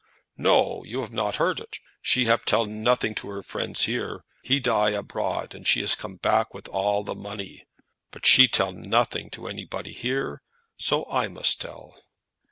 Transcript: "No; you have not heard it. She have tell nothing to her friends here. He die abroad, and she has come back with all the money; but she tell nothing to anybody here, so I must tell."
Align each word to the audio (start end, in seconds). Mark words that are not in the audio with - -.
"No; 0.39 0.83
you 0.83 1.01
have 1.01 1.11
not 1.13 1.35
heard 1.35 1.59
it. 1.59 1.77
She 2.01 2.25
have 2.25 2.43
tell 2.43 2.65
nothing 2.65 3.13
to 3.13 3.29
her 3.29 3.43
friends 3.43 3.83
here. 3.83 4.23
He 4.41 4.59
die 4.59 4.89
abroad, 4.89 5.53
and 5.53 5.67
she 5.67 5.79
has 5.81 5.93
come 5.93 6.15
back 6.15 6.55
with 6.55 6.67
all 6.69 7.03
the 7.03 7.13
money; 7.13 7.67
but 8.09 8.25
she 8.25 8.47
tell 8.47 8.71
nothing 8.71 9.29
to 9.29 9.47
anybody 9.47 9.93
here, 9.93 10.41
so 10.75 11.05
I 11.11 11.27
must 11.27 11.61
tell." 11.61 12.01